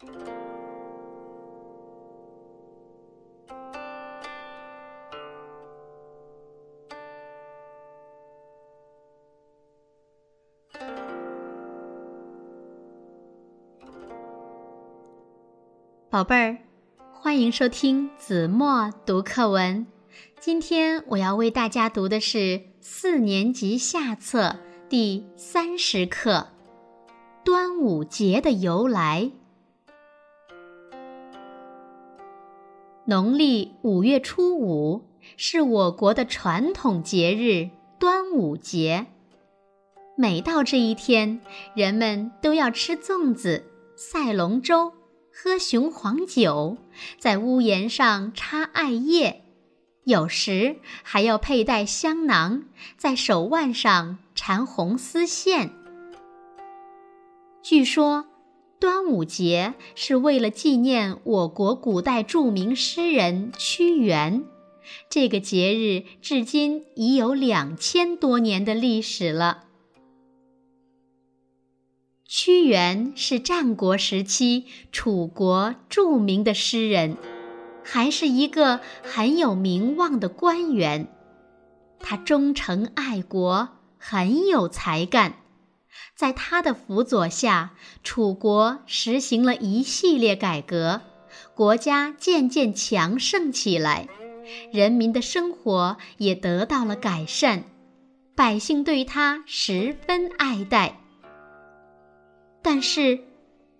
[0.00, 0.06] 宝
[16.24, 16.56] 贝儿，
[17.12, 19.86] 欢迎收听子墨读课文。
[20.40, 24.56] 今天我要为大家读的是四年级下册
[24.88, 26.48] 第三十课
[27.44, 29.24] 《端午节的由来》。
[33.06, 35.02] 农历五月初五
[35.36, 39.06] 是我国的传统节日端午节。
[40.16, 41.40] 每到这一天，
[41.74, 43.64] 人们都要吃粽子、
[43.96, 44.92] 赛龙舟。
[45.32, 46.76] 喝雄黄酒，
[47.18, 49.44] 在屋檐上插艾叶，
[50.04, 52.64] 有时还要佩戴香囊，
[52.98, 55.72] 在手腕上缠红丝线。
[57.62, 58.26] 据说，
[58.80, 64.42] 端午节是为了纪念我国古代著名诗人屈原。
[65.10, 69.64] 这个节日至今已有两千多年的历史了。
[72.24, 77.18] 屈原是战国时期楚国著名的诗人，
[77.84, 81.06] 还是一个很有名望的官员。
[81.98, 85.34] 他忠诚爱国，很有才干。
[86.16, 91.00] 在他的辅佐下，楚国实行了一系列改革，
[91.54, 94.08] 国家渐渐强盛起来，
[94.72, 97.64] 人民的生活也得到了改善，
[98.34, 101.00] 百姓对他十分爱戴。
[102.62, 103.20] 但是，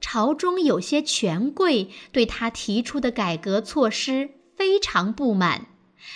[0.00, 5.66] 朝中有些权贵对他提出的改革措施非常不满，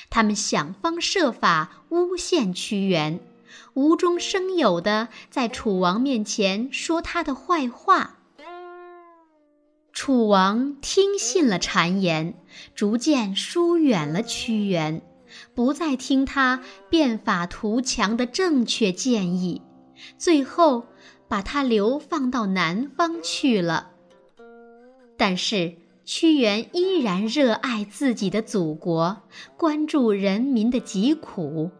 [0.08, 3.20] 他们想方设法诬陷屈原，
[3.74, 8.18] 无中生有的在楚王面前说他的坏话。
[9.92, 12.34] 楚王听信了谗言，
[12.74, 15.02] 逐渐疏远了屈原，
[15.54, 19.62] 不再听他变法图强的正确建议，
[20.18, 20.86] 最后。
[21.26, 23.92] 把他流放到南方去了。
[25.16, 29.22] 但是屈原依然热爱自己的祖国，
[29.56, 31.70] 关注人民的疾苦。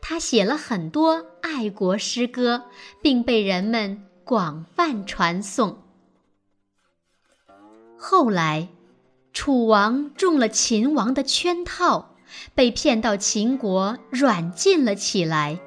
[0.00, 2.64] 他写了很多爱国诗歌，
[3.00, 5.78] 并被人们广泛传颂。
[7.96, 8.68] 后来，
[9.32, 12.16] 楚王中了秦王的圈套，
[12.54, 15.60] 被骗到秦国软禁了起来。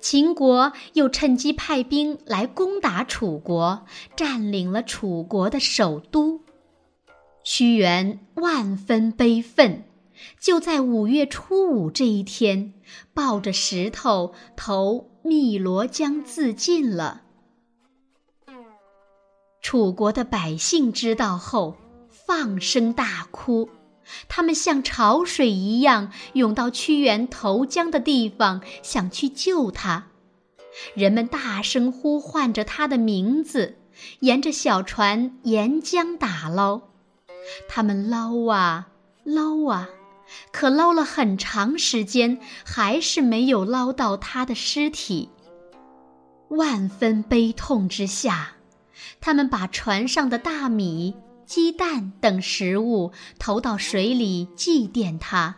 [0.00, 3.86] 秦国又趁机派兵来攻打楚国，
[4.16, 6.40] 占领了楚国的首都。
[7.44, 9.84] 屈原万分悲愤，
[10.38, 12.74] 就在五月初五这一天，
[13.14, 17.22] 抱着石头投汨罗江自尽了。
[19.60, 21.76] 楚国的百姓知道后，
[22.08, 23.68] 放声大哭。
[24.26, 30.06] 他们像潮水一样涌到屈原投江的地方，想去救他。
[30.94, 33.76] 人们大声呼唤着他的名字，
[34.20, 36.80] 沿着小船沿江打捞。
[37.68, 38.88] 他们捞啊
[39.24, 39.88] 捞啊，
[40.52, 45.30] 可捞了很长时间，还是没有捞到他的尸体。
[46.48, 48.56] 万分悲痛之下，
[49.20, 51.14] 他们把船上的大米。
[51.46, 55.56] 鸡蛋等食物投到水里祭奠他，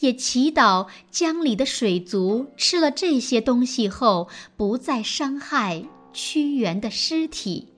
[0.00, 5.82] 也祈祷江里的水族吃了这些东西后不再伤害
[6.12, 7.72] 屈原的尸体。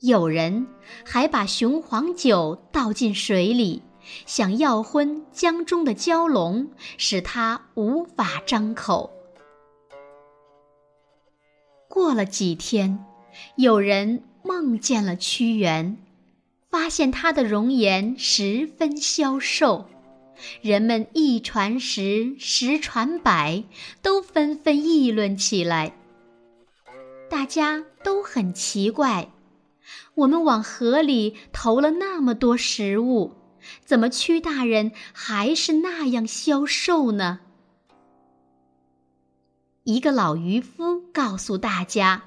[0.00, 0.66] 有人
[1.02, 3.80] 还把雄黄酒倒进水里，
[4.26, 9.12] 想要昏江中的蛟龙，使它无法张口。
[11.88, 13.04] 过了几天，
[13.56, 14.24] 有人。
[14.44, 15.96] 梦见了屈原，
[16.68, 19.86] 发现他的容颜十分消瘦，
[20.60, 23.62] 人们一传十，十传百，
[24.02, 25.94] 都纷纷议论起来。
[27.30, 29.30] 大家都很奇怪，
[30.16, 33.34] 我们往河里投了那么多食物，
[33.84, 37.40] 怎么屈大人还是那样消瘦呢？
[39.84, 42.22] 一个老渔夫告诉大家。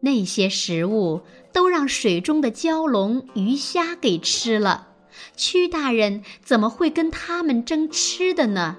[0.00, 1.22] 那些食物
[1.52, 4.88] 都让水中的蛟龙、鱼虾给吃了，
[5.34, 8.76] 屈大人怎么会跟他们争吃的呢？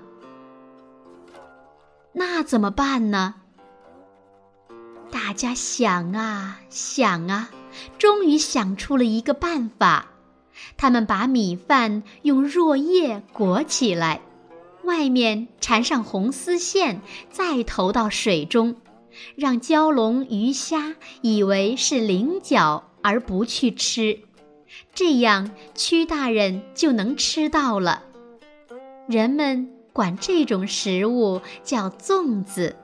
[2.13, 3.35] 那怎么办呢？
[5.11, 7.49] 大家想啊想啊，
[7.97, 10.11] 终于想出了一个办法。
[10.77, 14.21] 他们把米饭用箬叶裹起来，
[14.83, 17.01] 外面缠上红丝线，
[17.31, 18.75] 再投到水中。
[19.35, 24.19] 让蛟龙、鱼虾以为是菱角而不去吃，
[24.93, 28.03] 这样屈大人就能吃到了。
[29.07, 32.75] 人们管这种食物叫粽子。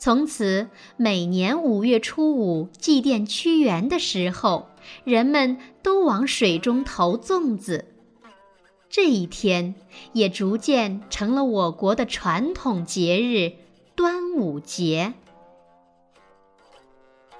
[0.00, 4.70] 从此，每年五月初五祭奠屈原的时候，
[5.04, 7.84] 人们都往水中投粽子。
[8.88, 9.74] 这一天
[10.14, 13.52] 也逐渐成了我国的传统节日——
[13.94, 15.12] 端午节。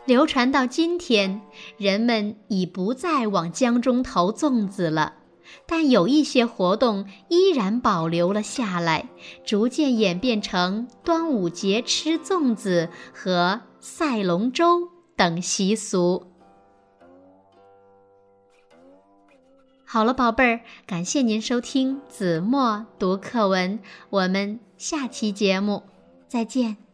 [0.05, 1.41] 流传到今天，
[1.79, 5.15] 人们已不再往江中投粽子了。
[5.67, 9.09] 但有一些活动依然保留了下来，
[9.45, 16.27] 逐渐演变成端午节吃粽子和赛龙舟等习俗。
[19.85, 23.81] 好了，宝贝儿，感谢您收听子墨读课文，
[24.11, 25.83] 我们下期节目
[26.29, 26.90] 再见。